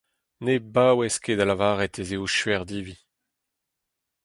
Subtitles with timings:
[0.43, 2.95] Ne baouez ket da lavaret ez eo skuizh-divi.